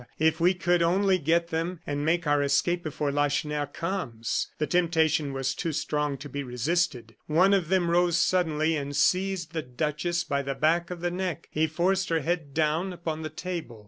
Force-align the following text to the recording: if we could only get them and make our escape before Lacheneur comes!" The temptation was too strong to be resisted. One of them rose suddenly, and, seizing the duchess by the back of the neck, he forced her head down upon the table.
if 0.17 0.39
we 0.39 0.51
could 0.55 0.81
only 0.81 1.19
get 1.19 1.49
them 1.49 1.79
and 1.85 2.03
make 2.03 2.25
our 2.25 2.41
escape 2.41 2.81
before 2.81 3.11
Lacheneur 3.11 3.67
comes!" 3.67 4.47
The 4.57 4.65
temptation 4.65 5.31
was 5.31 5.53
too 5.53 5.71
strong 5.71 6.17
to 6.17 6.27
be 6.27 6.41
resisted. 6.41 7.13
One 7.27 7.53
of 7.53 7.69
them 7.69 7.87
rose 7.87 8.17
suddenly, 8.17 8.75
and, 8.75 8.95
seizing 8.95 9.51
the 9.53 9.61
duchess 9.61 10.23
by 10.23 10.41
the 10.41 10.55
back 10.55 10.89
of 10.89 11.01
the 11.01 11.11
neck, 11.11 11.49
he 11.51 11.67
forced 11.67 12.09
her 12.09 12.21
head 12.21 12.55
down 12.55 12.91
upon 12.93 13.21
the 13.21 13.29
table. 13.29 13.79